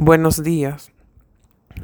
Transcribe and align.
Buenos 0.00 0.44
días. 0.44 0.92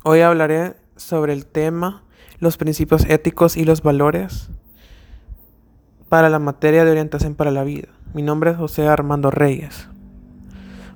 Hoy 0.04 0.21
hablaré 0.21 0.77
sobre 0.95 1.33
el 1.33 1.47
tema 1.47 2.04
los 2.38 2.56
principios 2.56 3.04
éticos 3.06 3.56
y 3.56 3.64
los 3.64 3.83
valores 3.83 4.50
para 6.09 6.29
la 6.29 6.38
materia 6.38 6.85
de 6.85 6.92
orientación 6.92 7.35
para 7.35 7.50
la 7.50 7.64
vida. 7.64 7.88
Mi 8.14 8.22
nombre 8.22 8.53
es 8.53 8.56
José 8.56 8.87
Armando 8.87 9.32
Reyes. 9.32 9.88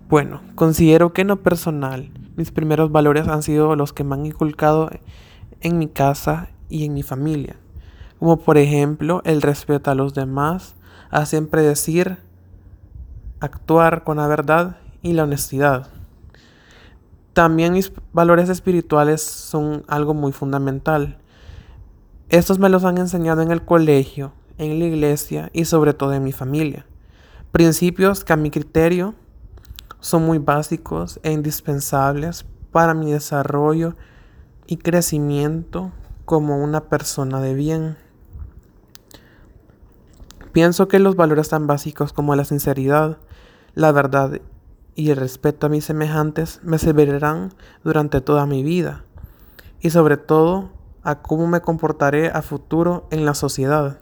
Bueno, 0.08 0.42
considero 0.54 1.12
que 1.12 1.22
en 1.22 1.28
lo 1.28 1.42
personal 1.42 2.12
mis 2.36 2.52
primeros 2.52 2.92
valores 2.92 3.26
han 3.26 3.42
sido 3.42 3.74
los 3.74 3.92
que 3.92 4.04
me 4.04 4.14
han 4.14 4.24
inculcado 4.24 4.88
en 5.60 5.76
mi 5.76 5.88
casa 5.88 6.50
y 6.68 6.84
en 6.84 6.94
mi 6.94 7.02
familia, 7.02 7.56
como 8.20 8.36
por 8.36 8.58
ejemplo 8.58 9.22
el 9.24 9.42
respeto 9.42 9.90
a 9.90 9.96
los 9.96 10.14
demás, 10.14 10.76
a 11.10 11.26
siempre 11.26 11.62
decir, 11.62 12.18
actuar 13.40 14.04
con 14.04 14.18
la 14.18 14.28
verdad 14.28 14.76
y 15.02 15.14
la 15.14 15.24
honestidad. 15.24 15.97
También 17.38 17.74
mis 17.74 17.92
valores 18.12 18.48
espirituales 18.48 19.22
son 19.22 19.84
algo 19.86 20.12
muy 20.12 20.32
fundamental. 20.32 21.18
Estos 22.30 22.58
me 22.58 22.68
los 22.68 22.82
han 22.82 22.98
enseñado 22.98 23.42
en 23.42 23.52
el 23.52 23.64
colegio, 23.64 24.32
en 24.56 24.80
la 24.80 24.86
iglesia 24.86 25.48
y 25.52 25.64
sobre 25.66 25.94
todo 25.94 26.14
en 26.14 26.24
mi 26.24 26.32
familia. 26.32 26.84
Principios 27.52 28.24
que 28.24 28.32
a 28.32 28.36
mi 28.36 28.50
criterio 28.50 29.14
son 30.00 30.26
muy 30.26 30.38
básicos 30.38 31.20
e 31.22 31.30
indispensables 31.30 32.44
para 32.72 32.92
mi 32.92 33.12
desarrollo 33.12 33.94
y 34.66 34.78
crecimiento 34.78 35.92
como 36.24 36.60
una 36.60 36.88
persona 36.88 37.40
de 37.40 37.54
bien. 37.54 37.96
Pienso 40.50 40.88
que 40.88 40.98
los 40.98 41.14
valores 41.14 41.50
tan 41.50 41.68
básicos 41.68 42.12
como 42.12 42.34
la 42.34 42.44
sinceridad, 42.44 43.18
la 43.74 43.92
verdad 43.92 44.40
y 44.98 45.12
el 45.12 45.16
respeto 45.16 45.68
a 45.68 45.70
mis 45.70 45.84
semejantes 45.84 46.58
me 46.64 46.76
servirán 46.76 47.54
durante 47.84 48.20
toda 48.20 48.46
mi 48.46 48.64
vida 48.64 49.04
y 49.78 49.90
sobre 49.90 50.16
todo 50.16 50.70
a 51.04 51.22
cómo 51.22 51.46
me 51.46 51.60
comportaré 51.60 52.30
a 52.30 52.42
futuro 52.42 53.06
en 53.12 53.24
la 53.24 53.34
sociedad. 53.34 54.00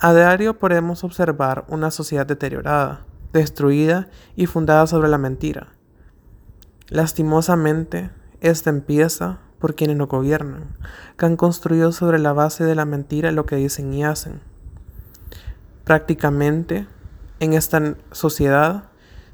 A 0.00 0.12
diario 0.12 0.58
podemos 0.58 1.04
observar 1.04 1.64
una 1.68 1.92
sociedad 1.92 2.26
deteriorada, 2.26 3.06
destruida 3.32 4.08
y 4.34 4.46
fundada 4.46 4.88
sobre 4.88 5.08
la 5.08 5.16
mentira. 5.16 5.68
Lastimosamente, 6.88 8.10
esta 8.40 8.70
empieza 8.70 9.38
por 9.60 9.76
quienes 9.76 9.96
nos 9.96 10.08
gobiernan, 10.08 10.76
que 11.16 11.26
han 11.26 11.36
construido 11.36 11.92
sobre 11.92 12.18
la 12.18 12.32
base 12.32 12.64
de 12.64 12.74
la 12.74 12.84
mentira 12.84 13.30
lo 13.30 13.46
que 13.46 13.54
dicen 13.54 13.94
y 13.94 14.02
hacen. 14.02 14.40
Prácticamente, 15.84 16.88
en 17.38 17.52
esta 17.52 17.94
sociedad 18.10 18.87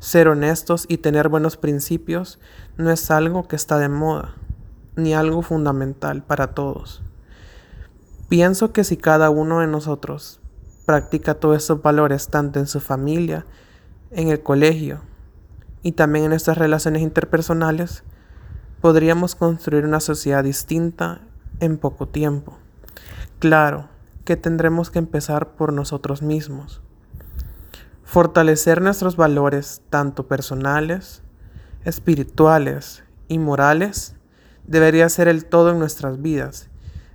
ser 0.04 0.28
honestos 0.28 0.84
y 0.86 0.98
tener 0.98 1.30
buenos 1.30 1.56
principios 1.56 2.38
no 2.76 2.90
es 2.90 3.10
algo 3.10 3.48
que 3.48 3.56
está 3.56 3.78
de 3.78 3.88
moda, 3.88 4.34
ni 4.96 5.14
algo 5.14 5.40
fundamental 5.40 6.22
para 6.22 6.48
todos. 6.48 7.02
Pienso 8.28 8.70
que 8.70 8.84
si 8.84 8.98
cada 8.98 9.30
uno 9.30 9.60
de 9.60 9.66
nosotros 9.66 10.40
practica 10.84 11.36
todos 11.36 11.56
estos 11.56 11.80
valores 11.80 12.28
tanto 12.28 12.58
en 12.58 12.66
su 12.66 12.80
familia, 12.80 13.46
en 14.10 14.28
el 14.28 14.42
colegio 14.42 15.00
y 15.82 15.92
también 15.92 16.26
en 16.26 16.30
nuestras 16.32 16.58
relaciones 16.58 17.00
interpersonales, 17.00 18.04
podríamos 18.82 19.34
construir 19.34 19.86
una 19.86 20.00
sociedad 20.00 20.44
distinta 20.44 21.22
en 21.60 21.78
poco 21.78 22.08
tiempo. 22.08 22.58
Claro 23.38 23.88
que 24.26 24.36
tendremos 24.36 24.90
que 24.90 24.98
empezar 24.98 25.54
por 25.56 25.72
nosotros 25.72 26.20
mismos. 26.20 26.82
Fortalecer 28.14 28.80
nuestros 28.80 29.16
valores, 29.16 29.82
tanto 29.90 30.28
personales, 30.28 31.24
espirituales 31.84 33.02
y 33.26 33.40
morales, 33.40 34.14
debería 34.68 35.08
ser 35.08 35.26
el 35.26 35.46
todo 35.46 35.70
en 35.70 35.80
nuestras 35.80 36.22
vidas, 36.22 36.68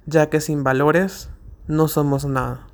ya 0.06 0.30
que 0.30 0.42
sin 0.42 0.66
valores 0.66 1.30
no 1.68 1.88
somos 1.88 2.26
nada. 2.26 2.68